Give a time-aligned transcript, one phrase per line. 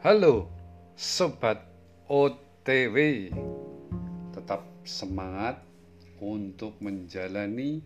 [0.00, 0.48] Halo
[0.96, 1.60] Sobat
[2.08, 3.28] OTW
[4.32, 5.60] Tetap semangat
[6.24, 7.84] untuk menjalani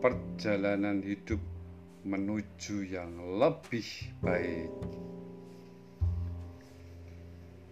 [0.00, 1.36] perjalanan hidup
[2.08, 3.84] menuju yang lebih
[4.24, 4.72] baik.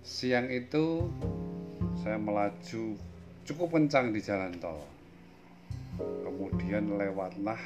[0.04, 1.08] Siang itu
[2.04, 3.00] saya melaju
[3.48, 4.84] cukup kencang di jalan tol.
[5.96, 7.64] Kemudian lewatlah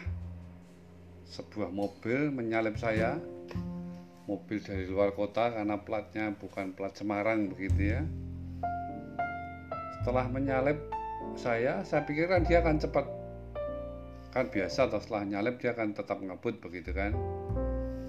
[1.26, 3.18] sebuah mobil menyalip saya
[4.24, 8.02] mobil dari luar kota karena platnya bukan plat Semarang begitu ya.
[10.00, 10.78] Setelah menyalip
[11.36, 13.06] saya saya pikirkan dia akan cepat.
[14.32, 17.12] Kan biasa atau setelah nyalip dia akan tetap ngebut begitu kan.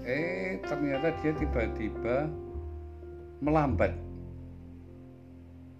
[0.08, 2.28] Eh ternyata dia tiba-tiba
[3.44, 3.92] melambat.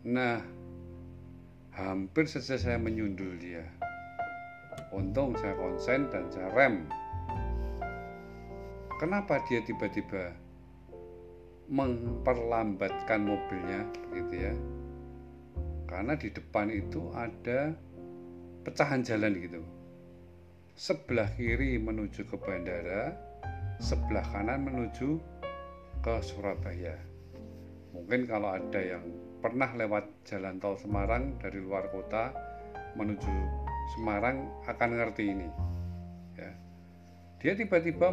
[0.04, 0.44] Nah
[1.72, 3.64] hampir saja saya menyundul dia.
[4.92, 6.84] Untung saya konsen dan saya rem
[8.96, 10.32] kenapa dia tiba-tiba
[11.68, 14.54] memperlambatkan mobilnya gitu ya?
[15.86, 17.72] Karena di depan itu ada
[18.66, 19.62] pecahan jalan gitu.
[20.76, 23.14] Sebelah kiri menuju ke bandara
[23.80, 25.20] sebelah kanan menuju
[26.00, 26.96] ke Surabaya.
[27.92, 29.04] Mungkin kalau ada yang
[29.40, 32.32] pernah lewat jalan tol Semarang dari luar kota
[32.96, 33.30] menuju
[33.96, 35.48] Semarang akan ngerti ini
[36.34, 36.52] ya.
[37.38, 38.10] Dia tiba-tiba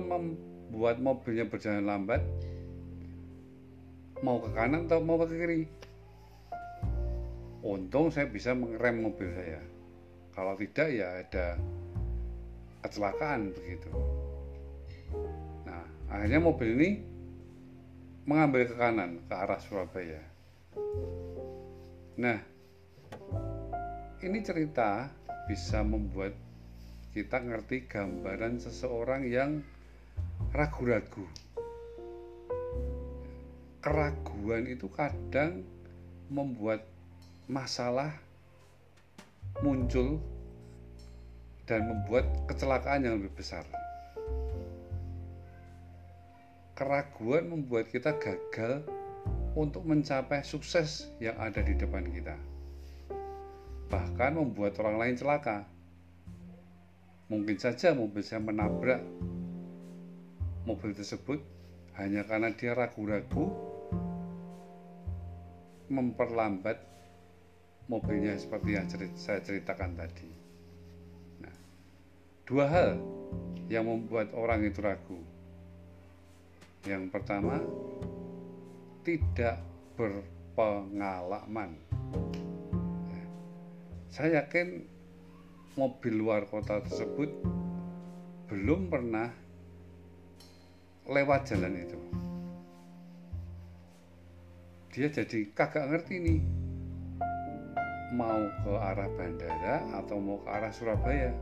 [0.74, 2.26] buat mobilnya berjalan lambat
[4.26, 5.62] mau ke kanan atau mau ke kiri?
[7.62, 9.62] Untung saya bisa mengerem mobil saya.
[10.34, 11.62] Kalau tidak ya ada
[12.82, 13.92] kecelakaan begitu.
[15.64, 16.90] Nah akhirnya mobil ini
[18.26, 20.24] mengambil ke kanan ke arah Surabaya.
[22.18, 22.40] Nah
[24.26, 25.12] ini cerita
[25.46, 26.34] bisa membuat
[27.14, 29.62] kita ngerti gambaran seseorang yang
[30.54, 31.26] ragu-ragu.
[33.82, 35.66] Keraguan itu kadang
[36.30, 36.86] membuat
[37.50, 38.14] masalah
[39.66, 40.22] muncul
[41.66, 43.66] dan membuat kecelakaan yang lebih besar.
[46.78, 48.86] Keraguan membuat kita gagal
[49.58, 52.38] untuk mencapai sukses yang ada di depan kita.
[53.90, 55.66] Bahkan membuat orang lain celaka.
[57.34, 59.02] Mungkin saja mobil saya menabrak
[60.64, 61.40] mobil tersebut
[62.00, 63.54] hanya karena dia ragu-ragu
[65.92, 66.80] memperlambat
[67.92, 68.88] mobilnya seperti yang
[69.20, 70.30] saya ceritakan tadi.
[71.44, 71.56] Nah,
[72.48, 72.90] dua hal
[73.68, 75.20] yang membuat orang itu ragu.
[76.84, 77.60] Yang pertama,
[79.04, 79.60] tidak
[80.00, 81.76] berpengalaman.
[83.12, 83.26] Ya,
[84.12, 84.88] saya yakin
[85.76, 87.30] mobil luar kota tersebut
[88.52, 89.43] belum pernah
[91.08, 92.00] lewat jalan itu.
[94.94, 96.40] Dia jadi kagak ngerti nih
[98.14, 101.34] mau ke arah bandara atau mau ke arah Surabaya.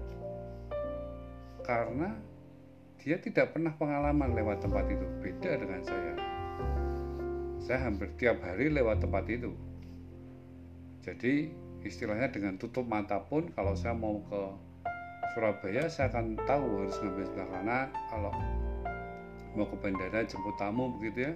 [1.61, 2.16] Karena
[2.97, 5.05] dia tidak pernah pengalaman lewat tempat itu.
[5.19, 6.16] Beda dengan saya.
[7.61, 9.53] Saya hampir tiap hari lewat tempat itu.
[11.05, 11.53] Jadi
[11.85, 14.41] istilahnya dengan tutup mata pun kalau saya mau ke
[15.33, 18.33] Surabaya saya akan tahu harus ngambil sebelah kanan kalau
[19.56, 21.34] mau ke bandara jemput tamu begitu ya.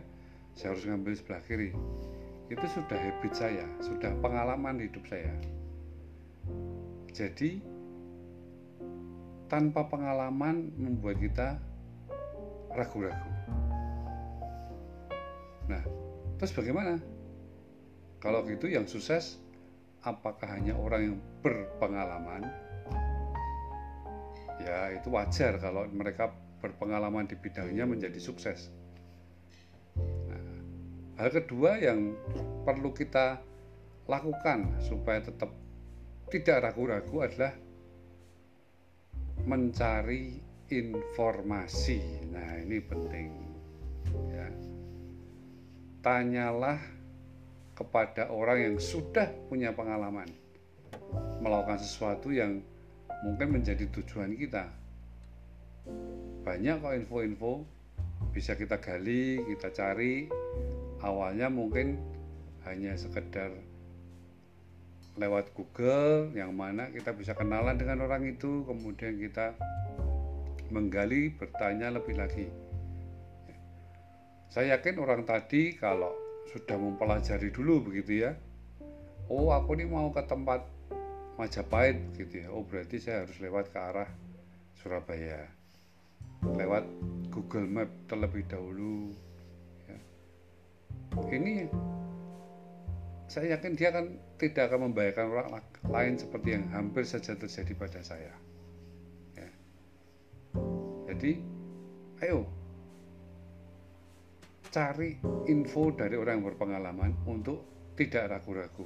[0.56, 1.76] Saya harus ngambil sebelah kiri.
[2.48, 5.34] Itu sudah habit saya sudah pengalaman hidup saya.
[7.12, 7.60] Jadi
[9.48, 11.60] tanpa pengalaman membuat kita
[12.72, 13.32] ragu-ragu.
[15.72, 15.84] Nah
[16.38, 17.00] terus bagaimana?
[18.24, 19.38] Kalau gitu yang sukses
[20.06, 22.46] apakah hanya orang yang berpengalaman?
[24.62, 28.72] Ya itu wajar kalau mereka berpengalaman di bidangnya menjadi sukses.
[30.00, 30.48] Nah,
[31.20, 32.16] hal kedua yang
[32.64, 33.40] perlu kita
[34.06, 35.50] lakukan supaya tetap
[36.30, 37.54] tidak ragu-ragu adalah
[39.46, 40.42] mencari
[40.74, 42.26] informasi.
[42.34, 43.30] Nah, ini penting.
[44.34, 44.48] Ya.
[46.02, 46.82] Tanyalah
[47.76, 50.32] kepada orang yang sudah punya pengalaman
[51.44, 52.64] melakukan sesuatu yang
[53.26, 54.72] mungkin menjadi tujuan kita
[56.46, 57.66] banyak kok info-info
[58.30, 60.30] bisa kita gali, kita cari.
[61.02, 61.98] Awalnya mungkin
[62.70, 63.50] hanya sekedar
[65.18, 69.58] lewat Google yang mana kita bisa kenalan dengan orang itu, kemudian kita
[70.70, 72.48] menggali, bertanya lebih lagi.
[74.54, 76.14] Saya yakin orang tadi kalau
[76.54, 78.38] sudah mempelajari dulu begitu ya.
[79.26, 80.62] Oh, aku ini mau ke tempat
[81.36, 82.48] Majapahit gitu ya.
[82.54, 84.08] Oh, berarti saya harus lewat ke arah
[84.80, 85.65] Surabaya
[86.54, 86.86] lewat
[87.34, 89.12] Google Map terlebih dahulu
[89.90, 89.98] ya.
[91.34, 91.66] ini
[93.26, 94.06] saya yakin dia akan
[94.38, 95.50] tidak akan membahayakan orang
[95.90, 98.34] lain seperti yang hampir saja terjadi pada saya.
[99.34, 99.50] Ya.
[101.10, 101.42] Jadi,
[102.22, 102.46] ayo
[104.76, 105.16] cari
[105.48, 107.64] info dari orang yang berpengalaman untuk
[107.96, 108.84] tidak ragu-ragu.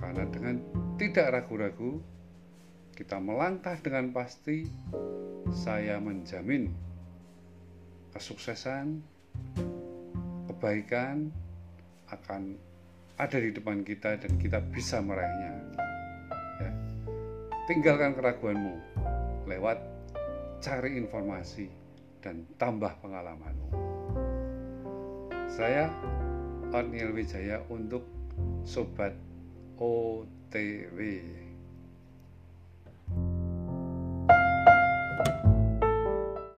[0.00, 0.56] Karena dengan
[0.96, 2.00] tidak ragu-ragu,
[2.96, 4.64] kita melangkah dengan pasti,
[5.54, 6.72] saya menjamin
[8.16, 9.04] kesuksesan,
[10.50, 11.30] kebaikan
[12.10, 12.56] akan
[13.16, 15.52] ada di depan kita dan kita bisa meraihnya.
[16.60, 16.70] Ya.
[17.68, 18.74] Tinggalkan keraguanmu
[19.48, 19.78] lewat
[20.60, 21.68] cari informasi
[22.24, 23.70] dan tambah pengalamanmu.
[25.46, 25.88] Saya
[26.74, 28.02] Otniel Wijaya untuk
[28.66, 29.14] Sobat
[29.78, 30.98] OTW.